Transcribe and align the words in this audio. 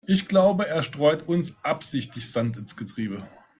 Ich 0.07 0.27
glaube, 0.27 0.67
er 0.67 0.81
streut 0.81 1.27
uns 1.27 1.53
absichtlich 1.61 2.31
Sand 2.31 2.57
ins 2.57 2.75
Getriebe. 2.75 3.17